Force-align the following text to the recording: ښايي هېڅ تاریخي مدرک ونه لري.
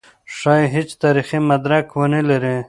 ښايي 0.37 0.65
هېڅ 0.75 0.89
تاریخي 1.03 1.39
مدرک 1.49 1.87
ونه 1.99 2.21
لري. 2.29 2.55